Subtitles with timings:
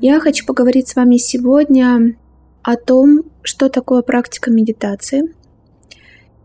[0.00, 2.16] Я хочу поговорить с вами сегодня
[2.62, 5.32] о том, что такое практика медитации,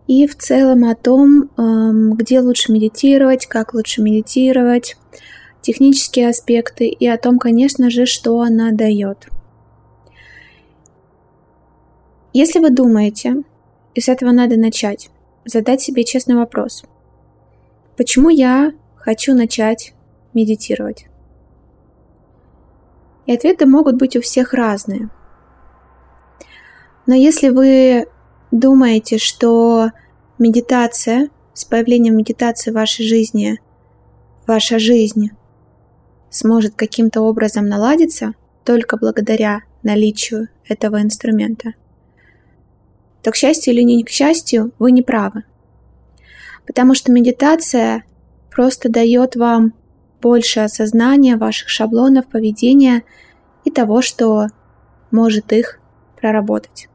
[0.08, 4.98] и в целом о том, эм, где лучше медитировать, как лучше медитировать,
[5.62, 9.28] технические аспекты и о том, конечно же, что она дает.
[12.34, 13.44] Если вы думаете,
[13.96, 15.10] и с этого надо начать,
[15.46, 16.84] задать себе честный вопрос.
[17.98, 19.94] Почему я хочу начать
[20.34, 21.08] медитировать?
[23.26, 25.10] И ответы могут быть у всех разные.
[27.08, 28.08] Но если вы
[28.52, 29.92] думаете, что
[30.38, 33.60] медитация, с появлением медитации в вашей жизни,
[34.48, 35.32] ваша жизнь
[36.30, 41.74] сможет каким-то образом наладиться только благодаря наличию этого инструмента,
[43.22, 45.44] то, к счастью или не к счастью, вы не правы.
[46.66, 48.04] Потому что медитация
[48.52, 49.74] просто дает вам
[50.22, 53.04] больше осознания ваших шаблонов поведения
[53.64, 54.48] и того, что
[55.12, 55.80] может их
[56.20, 56.90] проработать.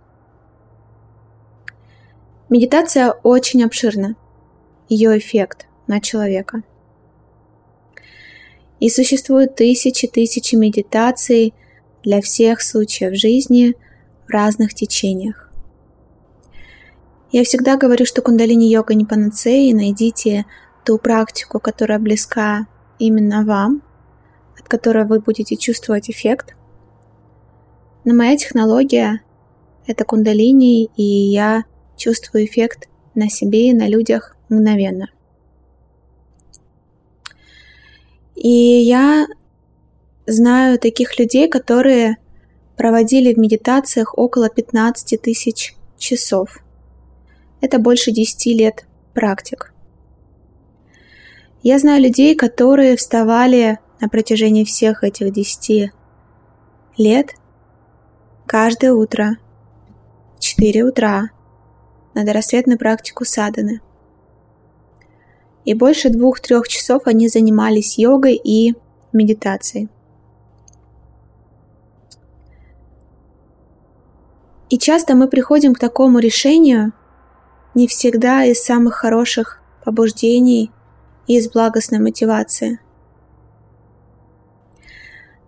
[2.51, 4.17] Медитация очень обширна,
[4.89, 6.65] ее эффект на человека.
[8.81, 11.55] И существуют тысячи-тысячи медитаций
[12.03, 13.77] для всех случаев жизни
[14.27, 15.49] в разных течениях.
[17.31, 20.45] Я всегда говорю, что кундалини-йога не панацея, найдите
[20.85, 22.67] ту практику, которая близка
[22.99, 23.81] именно вам,
[24.59, 26.57] от которой вы будете чувствовать эффект.
[28.05, 29.21] Но моя технология—
[29.87, 31.65] это кундалини, и я
[32.01, 35.09] чувствую эффект на себе и на людях мгновенно.
[38.35, 39.27] И я
[40.27, 42.17] знаю таких людей, которые
[42.77, 46.61] проводили в медитациях около 15 тысяч часов.
[47.61, 49.75] Это больше 10 лет практик.
[51.63, 55.93] Я знаю людей, которые вставали на протяжении всех этих 10
[56.97, 57.35] лет
[58.47, 59.37] каждое утро
[60.37, 61.31] в 4 утра
[62.15, 63.81] на дорассветную практику саданы.
[65.65, 68.75] И больше двух-трех часов они занимались йогой и
[69.13, 69.89] медитацией.
[74.71, 76.93] И часто мы приходим к такому решению
[77.75, 80.71] не всегда из самых хороших побуждений
[81.27, 82.81] и из благостной мотивации.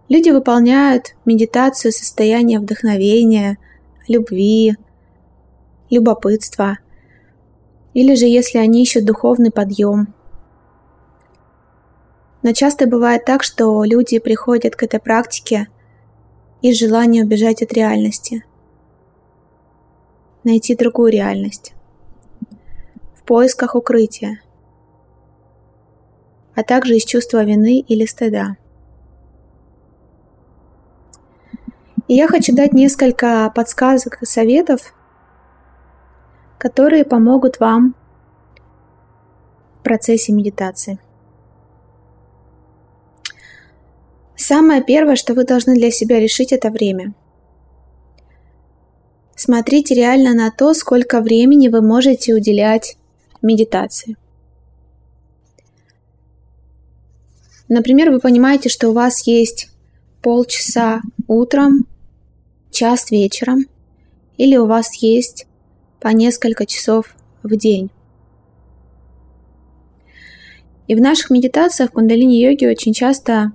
[0.08, 3.58] Люди выполняют медитацию состояния вдохновения,
[4.08, 4.76] любви,
[5.92, 6.78] любопытства,
[7.92, 10.14] или же если они ищут духовный подъем.
[12.42, 15.69] Но часто бывает так, что люди приходят к этой практике
[16.62, 18.44] из желания убежать от реальности,
[20.42, 21.75] найти другую реальность,
[23.14, 24.41] в поисках укрытия,
[26.54, 28.56] а также из чувства вины или стыда.
[32.09, 34.94] И я хочу дать несколько подсказок и советов,
[36.62, 37.96] которые помогут вам
[39.80, 41.00] в процессе медитации.
[44.36, 47.14] Самое первое, что вы должны для себя решить, это время.
[49.34, 52.96] Смотрите реально на то, сколько времени вы можете уделять
[53.42, 54.16] медитации.
[57.66, 59.68] Например, вы понимаете, что у вас есть
[60.22, 61.88] полчаса утром,
[62.70, 63.66] час вечером,
[64.36, 65.48] или у вас есть
[66.02, 67.14] по несколько часов
[67.44, 67.90] в день.
[70.88, 73.52] И в наших медитациях в кундалини-йоге очень часто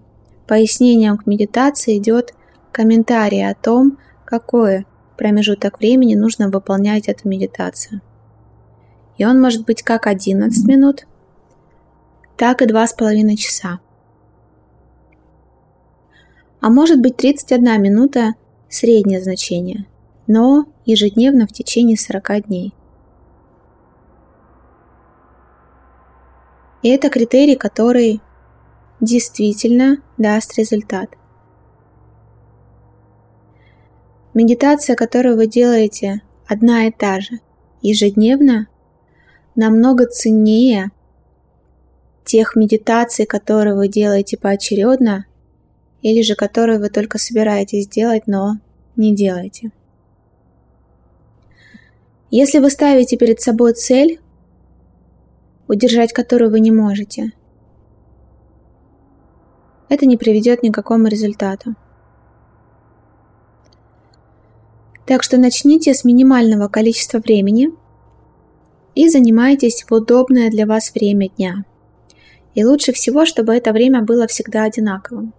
[0.48, 2.34] пояснением к медитации идет
[2.72, 4.86] комментарий о том, какой
[5.18, 8.02] промежуток времени нужно выполнять эту медитацию.
[9.18, 11.06] И он может быть как 11 минут,
[12.38, 13.80] так и 2,5 часа.
[16.62, 18.36] А может быть 31 минута
[18.70, 19.86] среднее значение–
[20.28, 22.74] но ежедневно в течение 40 дней.
[26.84, 28.22] И это критерий, который
[29.02, 31.10] действительно даст результат.
[34.34, 37.40] Медитация, которую вы делаете одна и та же
[37.82, 38.68] ежедневно,
[39.56, 40.92] намного ценнее
[42.24, 45.26] тех медитаций, которые вы делаете поочередно,
[46.02, 48.58] или же которые вы только собираетесь делать, но
[48.96, 49.72] не делаете.
[52.30, 54.20] Если вы ставите перед собой цель,
[55.68, 57.32] удержать которую вы не можете,
[59.88, 61.76] это не приведет ни к какому результату.
[65.06, 67.70] Так что начните с минимального количества времени
[68.94, 71.64] и занимайтесь в удобное для вас время дня.
[72.56, 75.34] И лучше всего, чтобы это время было всегда одинаковым.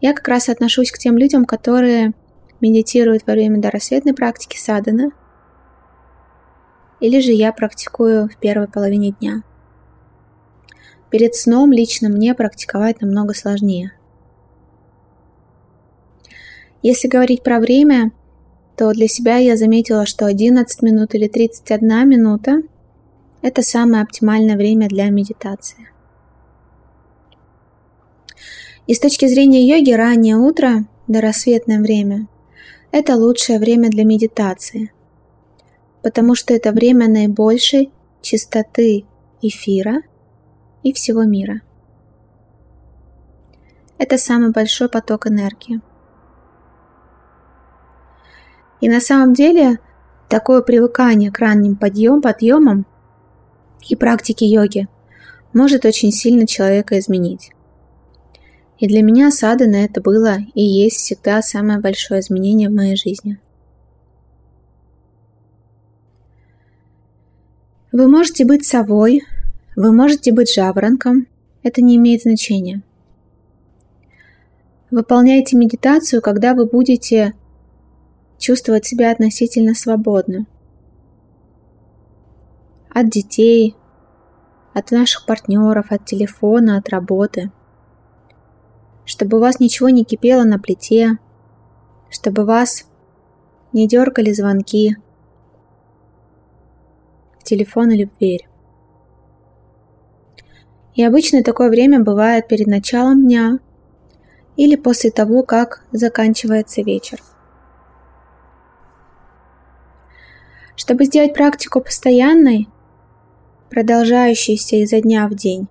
[0.00, 2.14] Я как раз отношусь к тем людям, которые
[2.60, 5.12] медитируют во время дорассветной практики садханы,
[7.00, 9.42] или же я практикую в первой половине дня.
[11.10, 13.92] Перед сном лично мне практиковать намного сложнее.
[16.82, 18.12] Если говорить про время,
[18.76, 22.62] то для себя я заметила, что 11 минут или 31 минута–
[23.42, 25.90] это самое оптимальное время для медитации.
[28.86, 32.28] И с точки зрения йоги, раннее утро, до рассветное время–
[32.92, 34.92] это лучшее время для медитации,
[36.02, 39.04] потому что это время наибольшей чистоты
[39.42, 40.02] эфира
[40.82, 41.60] и всего мира.
[43.98, 45.80] Это самый большой поток энергии.
[48.80, 49.78] И на самом деле
[50.28, 52.86] такое привыкание к ранним подъем, подъемам
[53.88, 54.88] и практике йоги
[55.52, 57.52] может очень сильно человека изменить.
[58.80, 63.38] И для меня садана это было и есть всегда самое большое изменение в моей жизни.
[67.92, 69.22] Вы можете быть совой,
[69.76, 71.26] вы можете быть жаворонком,
[71.62, 72.82] это не имеет значения.
[74.90, 77.34] Выполняйте медитацию, когда вы будете
[78.38, 80.46] чувствовать себя относительно свободно.
[82.88, 83.76] От детей,
[84.72, 87.50] от наших партнеров, от телефона, от работы.
[89.10, 91.18] Чтобы у вас ничего не кипело на плите,
[92.10, 92.84] чтобы вас
[93.72, 94.98] не дергали звонки
[97.40, 98.48] в телефон или в дверь.
[100.94, 103.58] И обычно такое время бывает перед началом дня
[104.54, 107.20] или после того, как заканчивается вечер.
[110.76, 112.68] Чтобы сделать практику постоянной,
[113.70, 115.66] продолжающейся изо дня в день,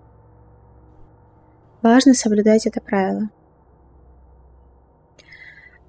[1.81, 3.29] важно соблюдать это правило.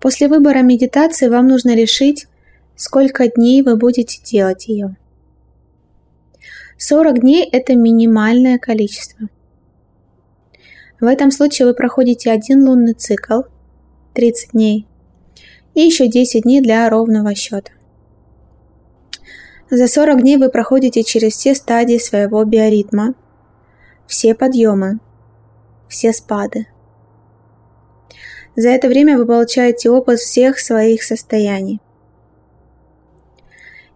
[0.01, 2.27] После выбора медитации вам нужно решить,
[2.75, 4.97] сколько дней вы будете делать ее.
[6.79, 9.29] 40 дней– это минимальное количество.
[10.99, 13.43] В этом случае вы проходите один лунный цикл,
[14.15, 14.87] 30 дней,
[15.75, 17.73] и еще 10 дней для ровного счета.
[19.71, 23.15] За 40 дней вы проходите через все стадии своего биоритма,
[24.07, 24.99] все подъемы,
[25.91, 26.67] все спады.
[28.57, 31.83] За это время вы получаете опыт всех своих состояний.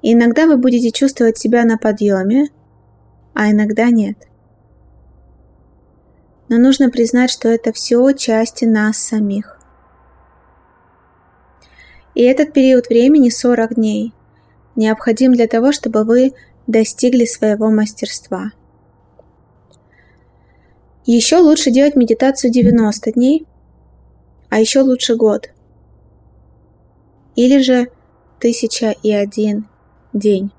[0.03, 2.49] И иногда вы будете чувствовать себя на подъеме,
[3.33, 4.29] а иногда нет.
[6.51, 9.59] Но нужно признать, что это все части нас самих.
[12.15, 14.13] И этот период времени 40 дней–
[14.77, 16.33] необходим для того, чтобы вы
[16.67, 18.53] достигли своего мастерства.
[21.05, 23.47] Еще лучше делать медитацию 90 дней,
[24.49, 25.51] а еще лучше год.
[27.37, 27.89] Или же
[28.39, 29.69] 1001
[30.13, 30.51] день.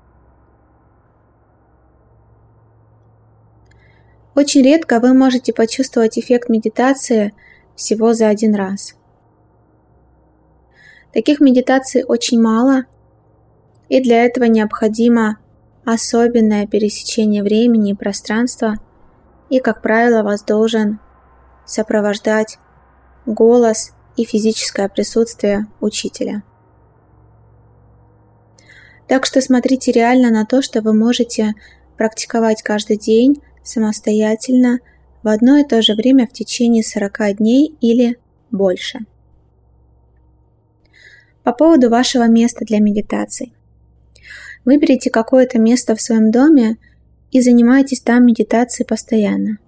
[4.34, 7.32] Очень редко вы можете почувствовать эффект медитации
[7.74, 8.94] всего за один раз.
[11.12, 12.84] Таких медитаций очень мало–
[13.88, 15.38] и для этого необходимо
[15.84, 18.76] особенное пересечение времени и пространства,
[19.48, 20.98] и, как правило, вас должен
[21.64, 22.58] сопровождать
[23.26, 26.42] голос и физическое присутствие учителя.
[29.08, 31.54] Так что смотрите реально на то, что вы можете
[31.96, 34.80] практиковать каждый день самостоятельно
[35.22, 38.18] в одно и то же время в течение 40 дней или
[38.50, 39.00] больше.
[41.42, 43.52] По поводу вашего места для медитаций.
[44.64, 46.76] Выберите какое-то место в своем доме
[47.30, 49.58] и занимайтесь там медитацией постоянно.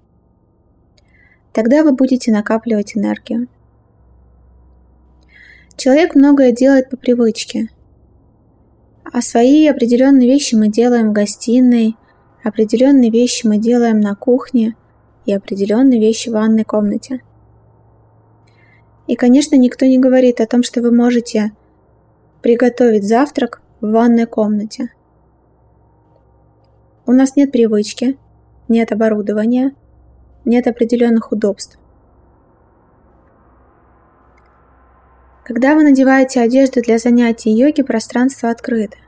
[1.52, 3.48] Тогда вы будете накапливать энергию.
[5.76, 7.68] Человек многое делает по привычке,
[9.04, 11.96] а свои определенные вещи мы делаем в гостиной,
[12.42, 14.76] определенные вещи мы делаем на кухне
[15.24, 17.22] и определенные вещи в ванной комнате.
[19.06, 21.52] И, конечно, никто не говорит о том, что вы можете
[22.42, 24.90] приготовить завтрак в ванной комнате.
[27.08, 28.18] У нас нет привычки,
[28.68, 29.74] нет оборудования,
[30.44, 31.78] нет определенных удобств.
[35.42, 38.98] Когда вы надеваете одежду для занятий йоги, пространство открыто.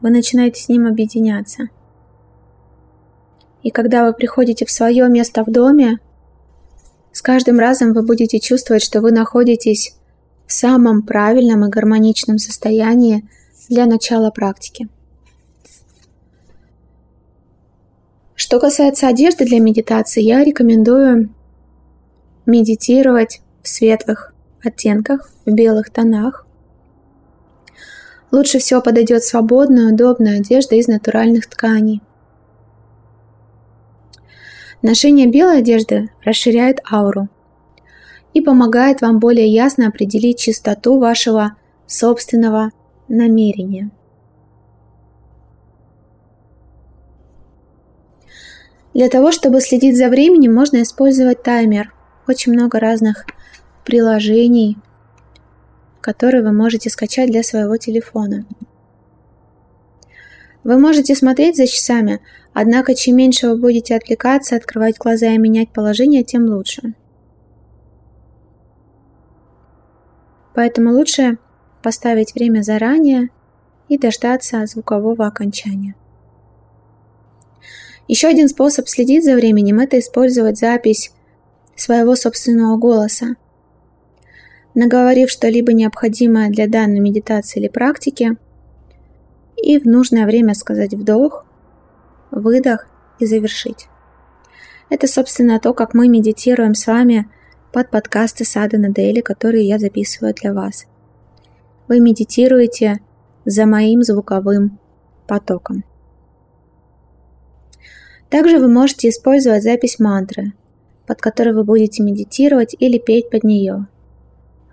[0.00, 1.68] Вы начинаете с ним объединяться.
[3.62, 5.98] И когда вы приходите в свое место в доме,
[7.12, 9.94] с каждым разом вы будете чувствовать, что вы находитесь
[10.46, 13.28] в самом правильном и гармоничном состоянии
[13.68, 14.88] для начала практики.
[18.46, 21.34] Что касается одежды для медитации, я рекомендую
[22.46, 26.46] медитировать в светлых оттенках, в белых тонах.
[28.30, 32.02] Лучше всего подойдет свободная, удобная одежда из натуральных тканей.
[34.80, 37.28] Ношение белой одежды расширяет ауру
[38.32, 41.56] и помогает вам более ясно определить чистоту вашего
[41.88, 42.70] собственного
[43.08, 43.90] намерения.
[48.96, 51.92] Для того, чтобы следить за временем, можно использовать таймер.
[52.26, 53.26] Очень много разных
[53.84, 54.78] приложений,
[56.00, 58.46] которые вы можете скачать для своего телефона.
[60.64, 62.22] Вы можете смотреть за часами,
[62.54, 66.94] однако чем меньше вы будете отвлекаться, открывать глаза и менять положение, тем лучше.
[70.54, 71.36] Поэтому лучше
[71.82, 73.28] поставить время заранее
[73.90, 75.96] и дождаться звукового окончания.
[78.08, 81.12] Еще один способ следить за временем– это использовать запись
[81.74, 83.34] своего собственного голоса.
[84.74, 88.36] Наговорив что-либо необходимое для данной медитации или практики,
[89.56, 91.44] и в нужное время сказать вдох,
[92.30, 92.86] выдох
[93.18, 93.88] и завершить.
[94.88, 97.28] Это, собственно, то, как мы медитируем с вами
[97.72, 100.84] под подкасты Сада на Дейли, которые я записываю для вас.
[101.88, 103.00] Вы медитируете
[103.44, 104.78] за моим звуковым
[105.26, 105.84] потоком.
[108.36, 110.52] Также вы можете использовать запись мантры,
[111.06, 113.86] под которой вы будете медитировать или петь под нее.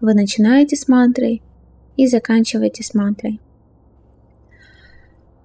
[0.01, 1.41] Вы начинаете с мантрой
[1.95, 3.39] и заканчиваете с мантрой.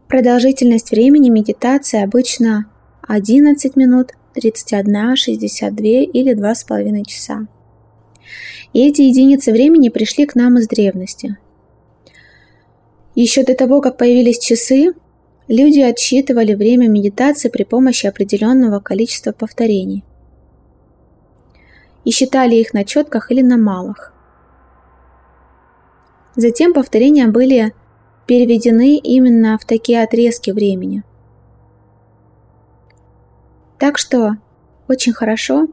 [0.08, 2.68] Продолжительность времени медитации обычно
[3.06, 7.46] 11 минут, 31, 62 или 2,5 часа.
[8.72, 11.38] И эти единицы времени пришли к нам из древности.
[13.14, 14.94] Еще до того, как появились часы,
[15.48, 20.04] люди отсчитывали время медитации при помощи определенного количества повторений
[22.04, 24.12] и считали их на четках или на малых.
[26.36, 27.74] Затем повторения были
[28.26, 31.02] переведены именно в такие отрезки времени.
[33.78, 34.36] Так что
[34.86, 35.68] очень хорошо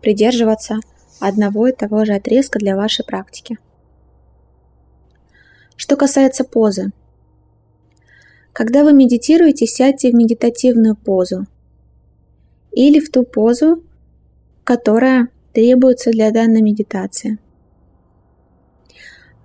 [0.00, 0.76] придерживаться
[1.20, 3.58] одного и того же отрезка для вашей практики.
[5.76, 6.92] Что касается позы–
[8.52, 11.46] когда вы медитируете, сядьте в медитативную позу
[12.70, 13.82] или в ту позу,
[14.64, 17.38] которая требуется для данной медитации.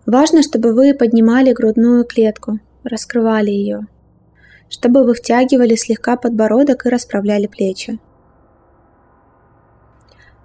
[0.06, 3.88] Важно, чтобы вы поднимали грудную клетку, раскрывали ее,
[4.70, 8.00] чтобы вы втягивали слегка подбородок и расправляли плечи.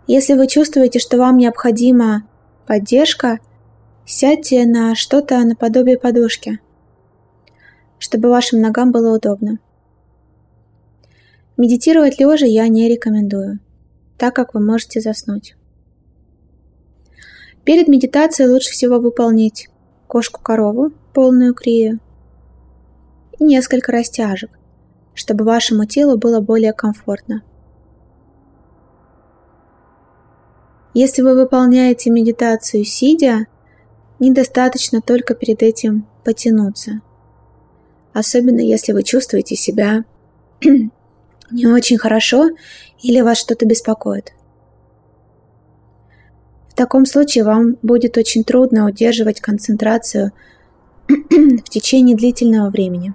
[0.09, 2.25] Если вы чувствуете, что вам необходима
[2.67, 3.39] поддержка,
[4.05, 6.61] сядьте на что-то наподобие подушки–
[8.03, 9.61] чтобы вашим ногам было удобно.
[11.57, 13.61] Медитировать лежа я не рекомендую,
[14.19, 15.55] так как вы можете заснуть.
[17.63, 19.69] Перед медитацией лучше всего выполнить
[20.09, 22.01] кошку-корову, полную крию,
[23.39, 24.51] и несколько растяжек,
[25.15, 27.45] чтобы вашему телу было более комфортно.
[30.93, 33.47] Если вы выполняете медитацию сидя,
[34.19, 37.01] недостаточно только перед этим потянуться–
[38.13, 40.05] особенно если вы чувствуете себя
[41.51, 42.51] не очень хорошо
[43.03, 44.33] или вас что-то беспокоит.
[46.69, 50.33] В таком случае вам будет очень трудно удерживать концентрацию
[51.09, 53.15] в течение длительного времени.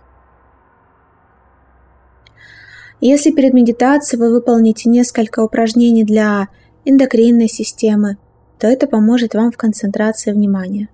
[3.00, 6.50] Если перед медитацией вы выполните несколько упражнений для
[6.86, 8.18] эндокринной системы,
[8.60, 10.90] то это поможет вам в концентрации внимания.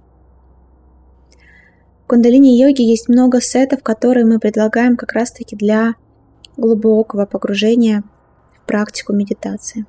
[2.03, 5.95] В кундалини-йоге есть много сетов, которые мы предлагаем как раз-таки для
[6.57, 8.03] глубокого погружения
[8.57, 9.85] в практику медитации.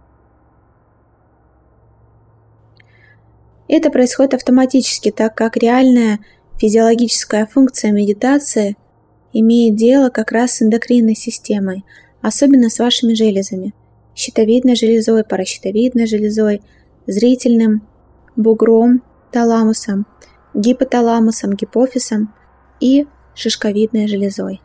[3.67, 6.21] Это происходит автоматически, так как реальная
[6.59, 8.77] физиологическая функция медитации
[9.33, 11.85] имеет дело как раз с эндокринной системой,
[12.21, 13.75] особенно с вашими железами–
[14.15, 16.63] щитовидной железой, паращитовидной железой,
[17.09, 17.83] зрительным
[18.37, 19.03] бугром,
[19.33, 20.07] таламусом–
[20.55, 22.33] гипоталамусом, гипофизом
[22.81, 24.61] и шишковидной железой.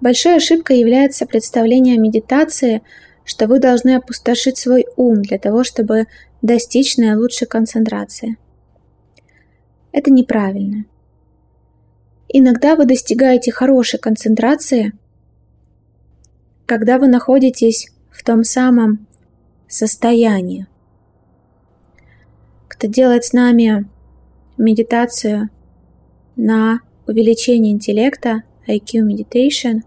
[0.00, 2.82] Большой ошибкой является представление о медитации,
[3.24, 6.06] что вы должны опустошить свой ум для того, чтобы
[6.42, 8.36] достичь наилучшей концентрации.
[9.92, 10.84] Это неправильно.
[12.28, 14.92] Иногда вы достигаете хорошей концентрации,
[16.66, 19.06] когда вы находитесь в том самом
[19.68, 20.66] состоянии.
[22.74, 23.88] Кто делает с нами
[24.58, 25.48] медитацию
[26.34, 29.82] на увеличение интеллекта, IQ Meditation,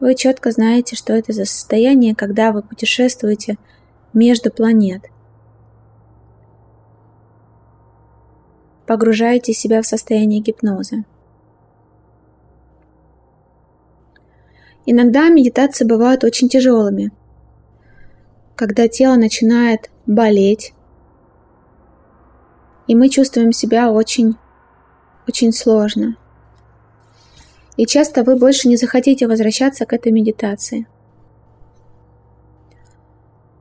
[0.00, 3.56] вы четко знаете, что это за состояние, когда вы путешествуете
[4.12, 5.10] между планет.
[8.84, 11.04] Погружаете себя в состояние гипноза.
[14.86, 17.12] Иногда медитации бывают очень тяжелыми,
[18.56, 20.74] когда тело начинает болеть,
[22.92, 24.34] и мы чувствуем себя очень,
[25.26, 26.18] очень сложно.
[27.78, 30.86] И часто вы больше не захотите возвращаться к этой медитации.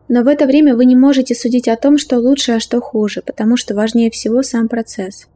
[0.10, 3.22] Но в это время вы не можете судить о том, что лучше, а что хуже,
[3.26, 5.30] потому что важнее всего сам процесс.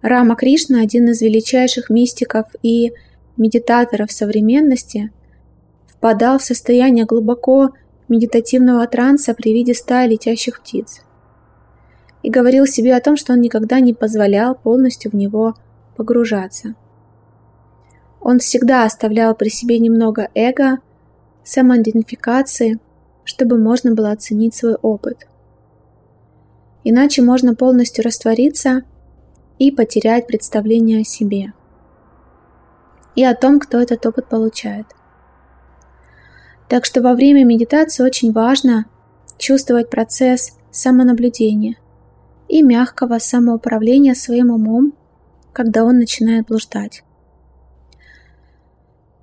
[0.00, 2.94] Рама Кришна– один из величайших мистиков и
[3.36, 5.12] медитаторов современности
[5.88, 7.74] впадал в состояние глубоко
[8.08, 11.04] медитативного транса при виде стаи летящих птиц
[12.24, 15.54] и говорил себе о том, что он никогда не позволял полностью в него
[15.94, 16.74] погружаться.
[18.20, 20.78] Он всегда оставлял при себе немного эго,
[21.44, 22.80] самоидентификации,
[23.22, 25.28] чтобы можно было оценить свой опыт.
[26.82, 28.82] Иначе можно полностью раствориться
[29.60, 31.52] и потерять представление о себе–
[33.14, 34.86] и о том, кто этот опыт получает.
[36.68, 38.86] Так что во время медитации очень важно
[39.38, 41.76] чувствовать процесс самонаблюдения
[42.48, 44.94] и мягкого самоуправления своим умом,
[45.52, 47.02] когда он начинает блуждать.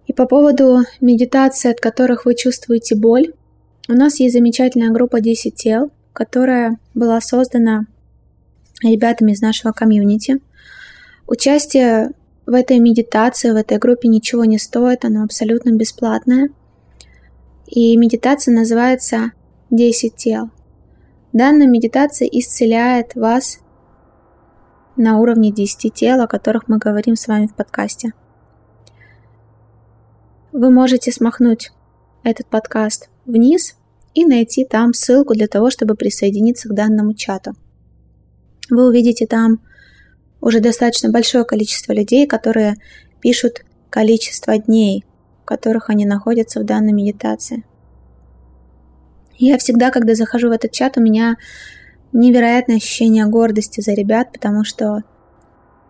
[0.08, 3.34] И по поводу медитации, от которых вы чувствуете боль,
[3.88, 7.86] у нас есть замечательная группа 10 тел, которая была создана
[8.84, 10.42] ребятами из нашего комьюнити.
[11.28, 12.12] Участие
[12.46, 16.50] в этой медитации, в этой группе ничего не стоит, она абсолютно бесплатная.
[17.68, 19.32] И медитация называется
[19.72, 20.50] «10 тел».
[21.34, 23.60] Данная медитация исцеляет вас
[24.98, 28.12] на уровне 10 тел, о которых мы говорим с вами в подкасте.
[30.52, 31.72] Вы можете смахнуть
[32.24, 33.78] этот подкаст вниз
[34.14, 37.54] и найти там ссылку для того, чтобы присоединиться к данному чату.
[38.70, 39.62] Вы увидите там
[40.42, 42.76] уже достаточно большое количество людей, которые
[43.22, 45.06] пишут количество дней,
[45.44, 47.64] в которых они находятся в данной медитации.
[49.44, 51.36] Я всегда, когда захожу в этот чат, у меня
[52.14, 55.02] невероятное ощущение гордости за ребят, потому что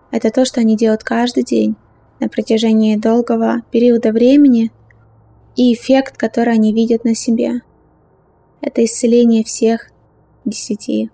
[0.09, 1.75] это то, что они делают каждый день
[2.21, 4.71] на протяжении долгого периода времени
[5.57, 7.61] и эффект, который они видят на себе.
[8.61, 9.89] Это исцеление всех
[10.45, 11.09] десяти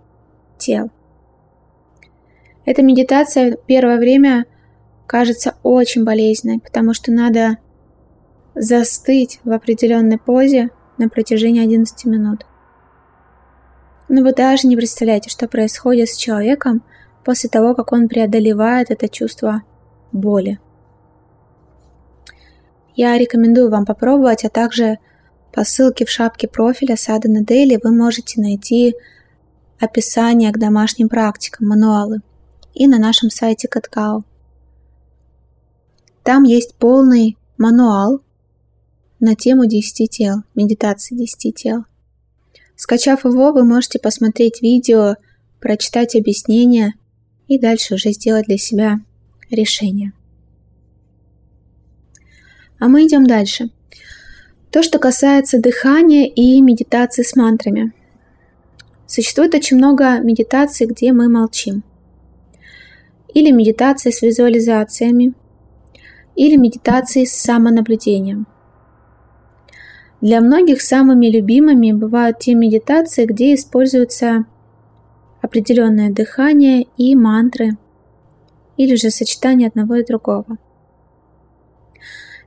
[0.60, 0.92] тел.
[2.66, 4.46] Эта медитация первое время
[5.08, 7.58] кажется очень болезненной, потому что надо
[8.54, 12.46] застыть в определенной позе на протяжении 11 минут.
[14.10, 16.84] Но вы даже не представляете, что происходит с человеком
[17.26, 19.64] после того, как он преодолевает это чувство
[20.12, 20.60] боли.
[22.96, 24.98] Я рекомендую вам попробовать, а также
[25.54, 28.96] по ссылке в шапке профиля Садана Дейли вы можете найти
[29.80, 32.22] описание к домашним практикам, мануалы
[32.74, 34.24] и на нашем сайте Каткао.
[36.24, 38.22] Там есть полный мануал
[39.20, 41.86] на тему 10 тел, медитации 10 тел.
[42.76, 45.16] Скачав его, вы можете посмотреть видео,
[45.60, 46.94] прочитать объяснения
[47.48, 49.00] и дальше уже сделать для себя
[49.50, 50.14] решение.
[52.80, 53.70] А мы идем дальше.
[54.72, 57.94] То, что касается дыхания и медитации с мантрами.
[59.08, 61.84] Существует очень много медитаций, где мы молчим
[63.38, 65.34] или медитации с визуализациями,
[66.36, 68.48] или медитации с самонаблюдением.
[70.22, 74.46] Для многих самыми любимыми бывают те медитации, где используется
[75.42, 77.78] определенное дыхание и мантры,
[78.78, 80.58] или же сочетание одного и другого.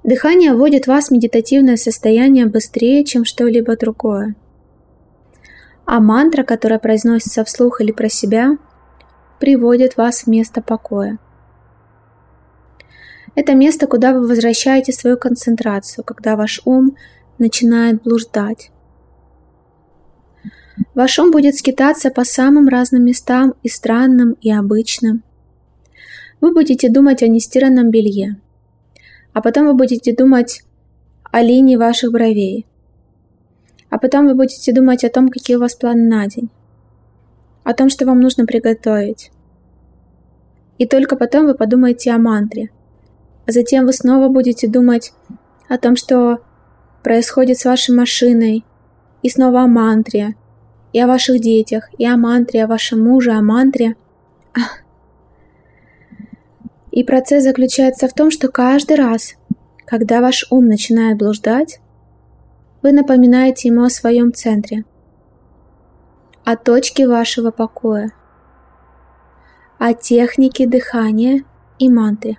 [0.03, 4.35] Дыхание вводит вас в медитативное состояние быстрее, чем что-либо другое.
[5.85, 8.57] А мантра, которая произносится вслух или про себя–
[9.41, 11.19] приводит вас в место покоя.
[13.35, 16.97] Это место, куда вы возвращаете свою концентрацию, когда ваш ум
[17.41, 18.71] начинает блуждать.
[20.95, 25.25] Ваш ум будет скитаться по самым разным местам и странным, и обычным.
[26.41, 28.41] Вы будете думать о нестиранном белье,
[29.33, 30.63] а потом вы будете думать
[31.25, 32.67] о линии ваших бровей,
[33.91, 36.51] а потом вы будете думать о том, какие у вас планы на день
[37.65, 39.31] о том, что вам нужно приготовить.
[40.79, 42.71] И только потом вы подумаете о мантре.
[43.47, 45.13] А затем вы снова будете думать
[45.69, 46.41] о том, что
[47.03, 48.65] происходит с вашей машиной,
[49.23, 50.35] и снова о мантре,
[50.93, 53.97] и о ваших детях, и о мантре, о вашем муже, о мантре.
[56.91, 59.35] И процесс заключается в том, что каждый раз,
[59.87, 61.81] когда ваш ум начинает блуждать,
[62.83, 64.85] вы напоминаете ему о своем центре,
[66.45, 68.13] о точке вашего покоя,
[69.79, 71.45] о технике дыхания
[71.79, 72.39] и мантре.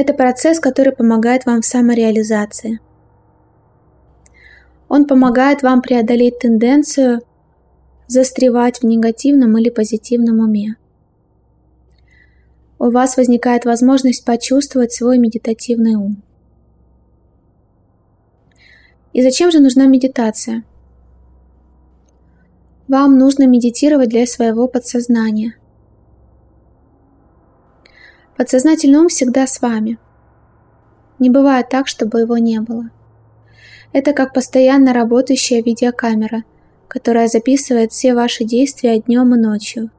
[0.00, 2.78] Это процесс, который помогает вам в самореализации.
[4.88, 7.22] Он помогает вам преодолеть тенденцию
[8.06, 10.76] застревать в негативном или позитивном уме.
[12.78, 16.22] У вас возникает возможность почувствовать свой медитативный ум.
[19.12, 20.62] И зачем же нужна медитация?
[22.86, 25.56] Вам нужно медитировать для своего подсознания.
[28.38, 29.98] Подсознательный ум всегда с вами.
[31.18, 32.90] Не бывает так, чтобы его не было.
[33.92, 36.44] Это как постоянно работающая видеокамера,
[36.86, 39.90] которая записывает все ваши действия днем и ночью.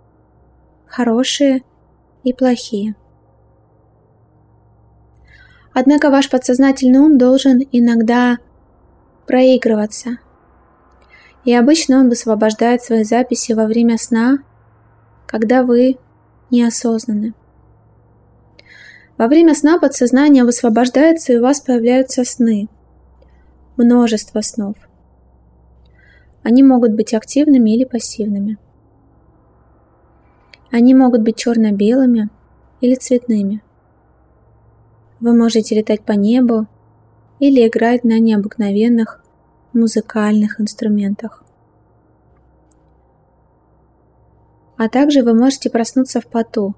[0.87, 1.63] Хорошие
[2.23, 2.95] и плохие.
[5.73, 8.37] Однако ваш подсознательный ум должен иногда
[9.27, 10.11] проигрываться.
[11.43, 14.37] И обычно он высвобождает свои записи во время сна,
[15.27, 15.97] когда вы
[16.51, 17.33] неосознаны.
[19.19, 22.69] Во время сна подсознание высвобождается, и у вас появляются сны.
[23.75, 24.77] Множество снов.
[26.41, 28.57] Они могут быть активными или пассивными.
[30.71, 32.29] Они могут быть черно-белыми
[32.79, 33.61] или цветными.
[35.19, 36.67] Вы можете летать по небу
[37.39, 39.21] или играть на необыкновенных
[39.73, 41.43] музыкальных инструментах.
[44.77, 46.73] А также вы можете проснуться в поту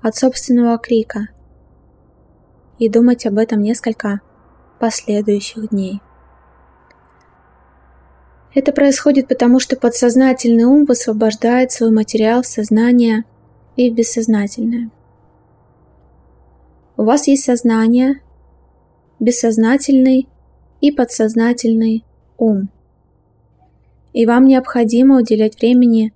[0.00, 1.28] от собственного крика
[2.82, 4.22] и думать об этом несколько
[4.80, 6.00] последующих дней.
[8.52, 13.22] Это происходит потому, что подсознательный ум высвобождает свой материал в сознание
[13.76, 14.90] и в бессознательное.
[16.96, 18.20] У вас есть сознание,
[19.20, 20.28] бессознательный
[20.80, 22.04] и подсознательный
[22.36, 22.68] ум.
[24.12, 26.12] И вам необходимо уделять времени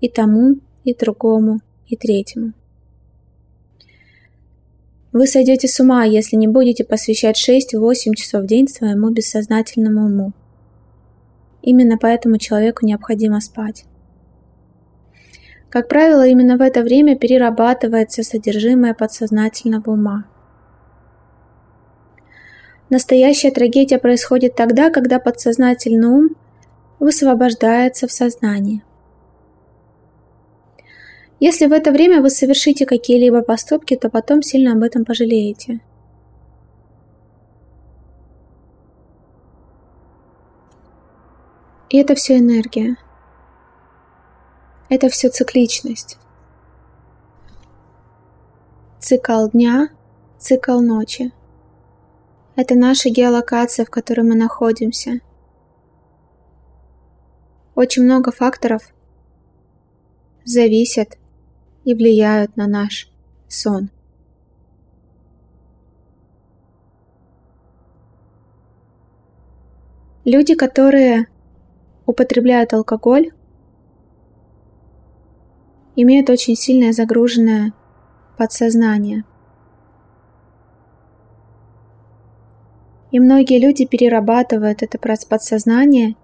[0.00, 2.52] и тому, и другому, и третьему.
[5.14, 10.32] Вы сойдете с ума, если не будете посвящать 6-8 часов в день своему бессознательному уму.
[11.62, 13.84] Именно поэтому человеку необходимо спать.
[15.70, 20.24] Как правило, именно в это время перерабатывается содержимое подсознательного ума.
[22.90, 26.30] Настоящая трагедия происходит тогда, когда подсознательный ум
[26.98, 28.82] высвобождается в сознание.
[31.46, 35.80] Если в это время вы совершите какие-либо поступки, то потом сильно об этом пожалеете–
[41.94, 42.96] И это все энергия.
[44.88, 46.18] Это все цикличность.
[48.98, 49.90] Цикл дня,
[50.38, 51.32] цикл ночи.
[52.56, 55.20] Это наша геолокация, в которой мы находимся.
[57.76, 58.92] Очень много факторов
[60.44, 61.16] зависят
[61.84, 63.08] и влияют на наш
[63.48, 63.90] сон.
[70.24, 71.26] Люди, которые
[72.06, 73.30] употребляют алкоголь,
[75.96, 77.72] имеют очень сильное загруженное
[78.38, 79.24] подсознание.
[83.10, 86.16] И многие люди перерабатывают это подсознание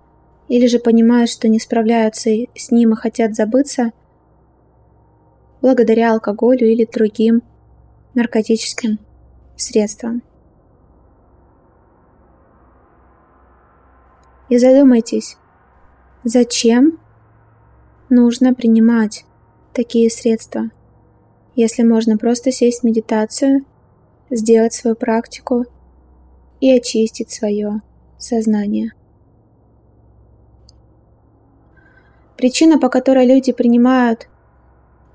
[0.48, 3.92] или же понимают, что не справляются с ним и хотят забыться
[5.62, 7.42] благодаря алкоголю или другим
[8.14, 8.98] наркотическим
[9.56, 10.22] средствам.
[14.48, 15.36] И задумайтесь,
[16.22, 16.98] Зачем
[18.10, 19.24] нужно принимать
[19.72, 20.70] такие средства,
[21.56, 23.64] если можно просто сесть в медитацию,
[24.28, 25.64] сделать свою практику
[26.60, 27.80] и очистить свое
[28.18, 28.92] сознание?
[32.36, 34.28] Причина, по которой люди принимают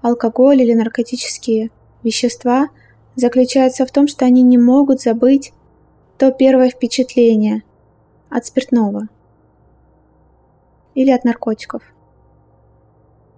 [0.08, 1.72] алкоголь или наркотические
[2.04, 2.70] вещества,
[3.16, 5.54] заключается в том, что они не могут забыть
[6.18, 7.64] то первое впечатление
[8.30, 9.08] от спиртного–
[10.96, 11.84] или от наркотиков.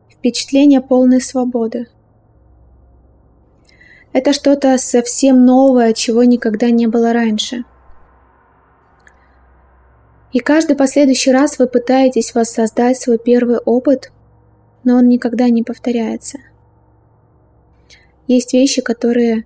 [0.09, 1.87] Впечатление полной свободы.
[4.13, 7.65] Это что-то совсем новое, чего никогда не было раньше.
[10.31, 14.11] И каждый последующий раз вы пытаетесь воссоздать свой первый опыт,
[14.83, 16.39] но он никогда не повторяется.
[18.27, 19.45] Есть вещи, которые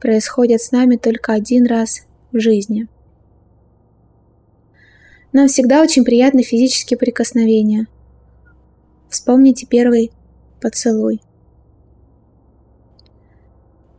[0.00, 2.88] происходят с нами только один раз в жизни.
[5.32, 7.86] Нам всегда очень приятны физические прикосновения.
[9.08, 10.12] Вспомните первый
[10.60, 11.20] поцелуй.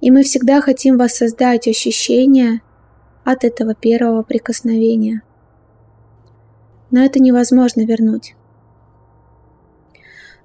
[0.01, 2.61] И мы всегда хотим воссоздать ощущение
[3.23, 5.21] от этого первого прикосновения.
[6.91, 8.35] Но это невозможно вернуть.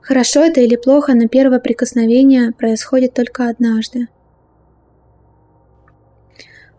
[0.09, 4.09] Хорошо это или плохо, но первое прикосновение происходит только однажды.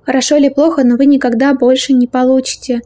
[0.01, 2.81] Хорошо или плохо, но вы никогда больше не получите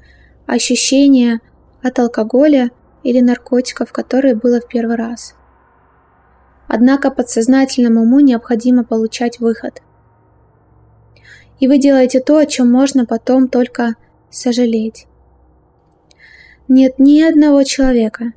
[0.45, 1.39] ощущение
[1.81, 2.71] от алкоголя
[3.03, 5.33] или наркотиков, которые было в первый раз.
[6.67, 9.81] Однако подсознательному уму необходимо получать выход.
[11.61, 13.95] И вы делаете то, о чем можно потом только
[14.29, 15.07] сожалеть.
[16.67, 18.33] Нет ни одного человека,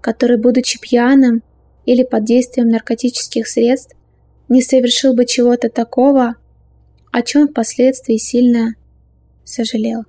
[0.00, 1.42] который, будучи пьяным
[1.86, 3.96] или под действием наркотических средств,
[4.48, 6.36] не совершил бы чего-то такого,
[7.12, 8.74] о чем впоследствии сильно
[9.44, 10.02] сожалел.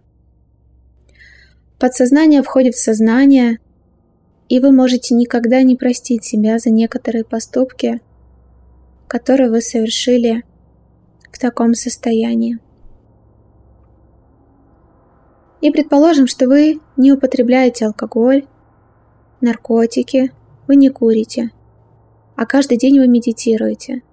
[1.80, 3.60] Подсознание входит в сознание–
[4.52, 8.02] и вы можете никогда не простить себя за некоторые поступки,
[9.08, 10.44] которые вы совершили
[11.32, 12.60] в таком состоянии.
[15.62, 18.46] И предположим, что вы не употребляете алкоголь,
[19.42, 20.32] наркотики,
[20.68, 21.52] вы не курите,
[22.36, 24.04] а каждый день вы медитируете.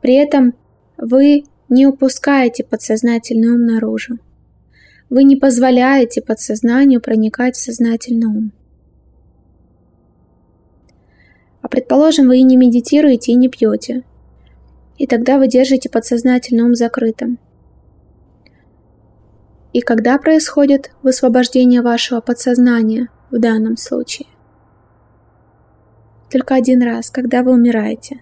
[0.00, 0.54] При этом
[0.96, 4.18] вы не упускаете подсознательный ум наружу.
[5.08, 8.52] Вы не позволяете подсознанию проникать в сознательный ум.
[11.62, 14.04] А предположим, вы и не медитируете, и не пьете.
[14.98, 17.38] И тогда вы держите подсознательный ум закрытым.
[19.72, 24.28] И когда происходит высвобождение вашего подсознания в данном случае?
[26.30, 28.20] Только один раз, когда вы умираете.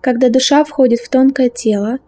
[0.00, 1.98] Когда душа входит в тонкое тело,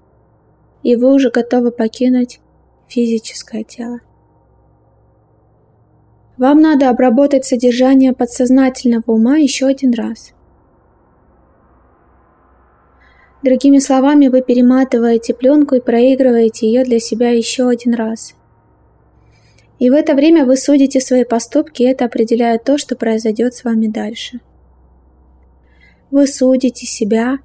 [0.83, 2.41] и вы уже готовы покинуть
[2.89, 4.01] физическое тело.
[6.37, 10.33] Вам надо обработать содержание подсознательного ума еще один раз.
[13.43, 18.35] Другими словами, вы перематываете пленку и проигрываете ее для себя еще один раз.
[19.79, 23.65] И в это время вы судите свои поступки, и это определяет то, что произойдет с
[23.65, 24.41] вами дальше.
[26.11, 27.39] Вы судите себя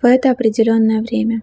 [0.00, 1.42] в это определенное время.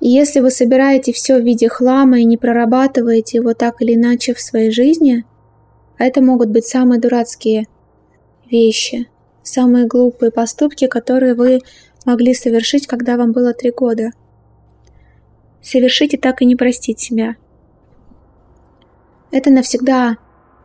[0.00, 4.34] И если вы собираете все в виде хлама и не прорабатываете его так или иначе
[4.34, 5.24] в своей жизни,
[5.96, 7.68] это могут быть самые дурацкие
[8.50, 9.08] вещи,
[9.44, 11.60] самые глупые поступки, которые вы
[12.04, 14.10] могли совершить, когда вам было три года.
[15.62, 17.36] Совершите так и не простить себя.
[19.30, 20.18] Это навсегда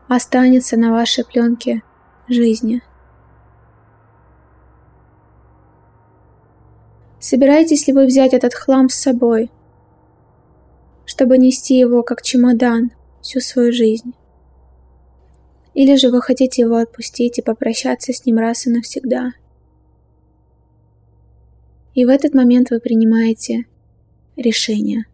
[0.07, 1.83] останется на вашей пленке
[2.27, 2.81] жизни.
[7.19, 9.51] Собираетесь ли вы взять этот хлам с собой,
[11.05, 14.13] чтобы нести его как чемодан всю свою жизнь?
[15.73, 19.33] Или же вы хотите его отпустить и попрощаться с ним раз и навсегда?
[21.93, 23.65] И в этот момент вы принимаете
[24.37, 25.05] решение.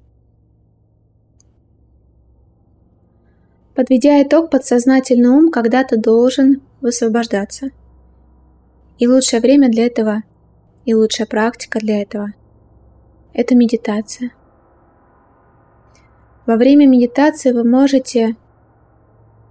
[3.75, 7.69] Подведя итог, подсознательный ум когда-то должен высвобождаться.
[8.99, 10.21] И лучшее время для этого
[10.85, 12.33] и лучшая практика для этого–
[13.33, 14.31] это медитация.
[16.45, 18.35] Во время медитации вы можете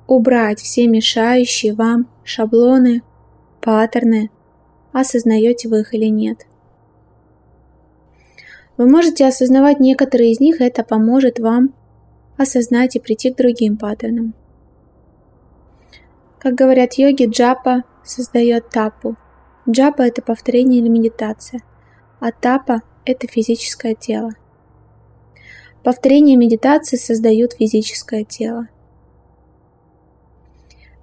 [0.06, 3.02] убрать все мешающие вам шаблоны,
[3.61, 4.30] паттерны,
[4.92, 6.46] осознаете вы их или нет.
[8.76, 11.74] Вы можете осознавать некоторые из них, это поможет вам
[12.37, 14.35] осознать и прийти к другим паттернам.
[16.38, 19.16] Как говорят йоги, джапа создает тапу–
[19.68, 21.62] Джапа– это повторение или медитация,
[22.18, 24.32] а тапа– это физическое тело.
[25.85, 28.68] Повторение медитации создают физическое тело.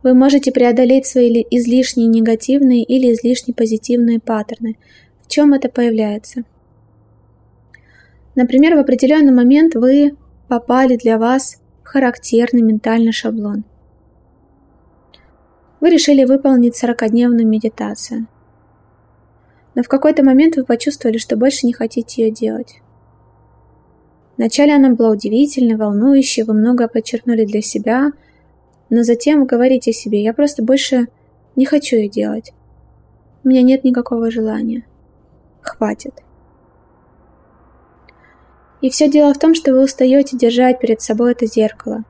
[0.03, 4.77] Вы можете преодолеть свои излишние негативные или излишне позитивные паттерны.
[5.21, 6.43] В чем это появляется?
[8.41, 10.15] Например, в определенный момент вы
[10.47, 13.63] попали для вас в характерный ментальный шаблон.
[15.82, 18.28] Вы решили выполнить 40-дневную медитацию–
[19.80, 22.82] но в какой-то момент вы почувствовали, что больше не хотите ее делать.
[24.38, 28.12] Вначале она была удивительной, волнующей, вы многое подчеркнули для себя,
[28.89, 31.08] но затем вы говорите себе, я просто больше
[31.56, 32.52] не хочу ее делать.
[33.43, 34.86] У меня нет никакого желания.
[35.62, 36.13] Хватит.
[38.82, 42.04] И все дело в том, что вы устаете держать перед собой это зеркало.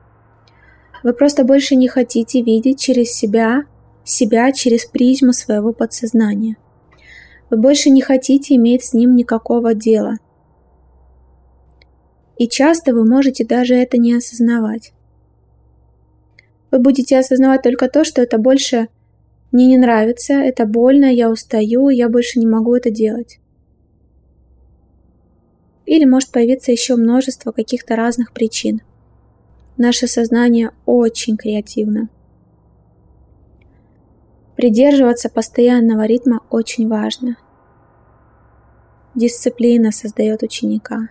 [1.02, 3.64] Вы просто больше не хотите видеть через себя
[4.04, 6.56] себя через призму своего подсознания.
[7.50, 10.16] Вы больше не хотите иметь с ним никакого дела.
[12.38, 14.92] И часто вы можете даже это не осознавать.
[16.70, 18.88] Вы будете осознавать только то, что это больше
[19.52, 23.39] мне не нравится, это больно, я устаю, я больше не могу это делать.
[25.90, 28.80] Или может появиться еще множество каких-то разных причин.
[29.76, 32.08] Наше сознание очень креативно.
[34.54, 37.38] Придерживаться постоянного ритма очень важно.
[39.16, 41.08] Дисциплина создает ученика.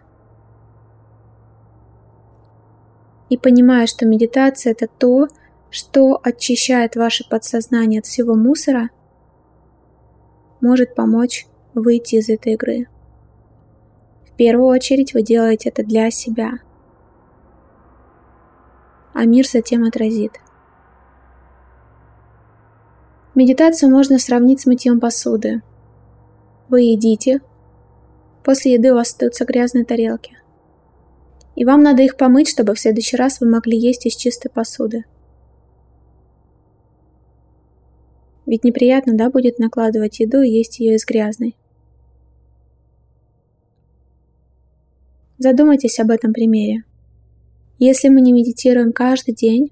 [3.27, 5.27] И понимая, что медитация это то,
[5.69, 8.91] что очищает ваше подсознание от всего мусора,
[10.61, 12.87] может помочь выйти из этой игры.
[14.39, 16.59] Первую очередь вы делаете это для себя,
[19.13, 20.39] а мир затем отразит.
[23.35, 25.61] Медитацию можно сравнить с мытьем посуды.
[26.69, 27.41] Вы едите,
[28.41, 30.37] после еды у вас остаются грязные тарелки.
[31.57, 35.03] И вам надо их помыть, чтобы в следующий раз вы могли есть из чистой посуды.
[38.45, 41.57] Ведь неприятно, да, будет накладывать еду и есть ее из грязной.
[45.39, 46.83] Задумайтесь об этом примере.
[47.79, 49.71] Если мы не медитируем каждый день,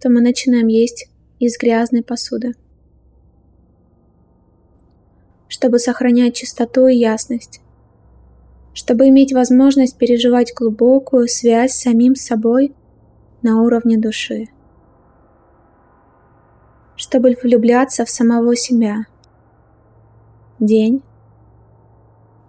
[0.00, 2.54] то мы начинаем есть из грязной посуды.
[5.46, 7.60] Чтобы сохранять чистоту и ясность,
[8.74, 12.74] чтобы иметь возможность переживать глубокую связь с самим собой
[13.42, 14.48] на уровне души
[16.98, 19.06] чтобы влюбляться в самого себя.
[20.58, 21.00] День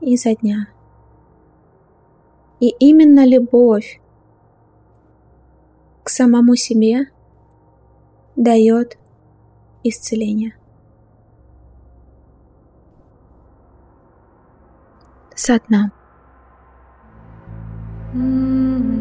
[0.01, 0.69] изо дня.
[2.59, 4.01] И именно любовь
[6.03, 7.07] к самому себе
[8.35, 8.97] дает
[9.83, 10.55] исцеление.
[15.35, 15.91] Сатна.
[18.13, 18.98] Mm-hmm.